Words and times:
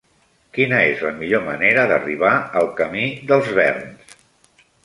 Quina 0.57 0.79
és 0.93 1.03
la 1.07 1.11
millor 1.19 1.43
manera 1.51 1.85
d'arribar 1.93 2.33
al 2.63 2.73
camí 2.83 3.07
dels 3.33 3.55
Verns? 3.63 4.19